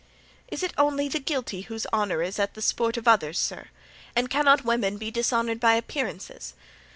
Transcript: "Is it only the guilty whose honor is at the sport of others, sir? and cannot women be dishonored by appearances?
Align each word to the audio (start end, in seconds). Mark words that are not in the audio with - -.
"Is 0.47 0.63
it 0.63 0.73
only 0.79 1.07
the 1.09 1.19
guilty 1.19 1.61
whose 1.61 1.85
honor 1.93 2.23
is 2.23 2.39
at 2.39 2.55
the 2.55 2.61
sport 2.63 2.97
of 2.97 3.07
others, 3.07 3.37
sir? 3.37 3.67
and 4.15 4.31
cannot 4.31 4.65
women 4.65 4.97
be 4.97 5.11
dishonored 5.11 5.59
by 5.59 5.75
appearances? 5.75 6.55